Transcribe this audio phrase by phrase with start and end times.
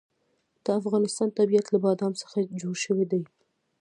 [0.63, 3.21] د افغانستان طبیعت له بادام څخه جوړ شوی دی.